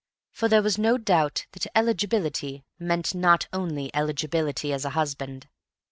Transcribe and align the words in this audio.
For 0.31 0.47
there 0.49 0.63
was 0.63 0.79
no 0.79 0.97
doubt 0.97 1.45
that 1.51 1.67
eligibility 1.77 2.65
meant 2.79 3.13
not 3.13 3.47
only 3.53 3.91
eligibility 3.93 4.73
as 4.73 4.83
a 4.83 4.89
husband. 4.97 5.47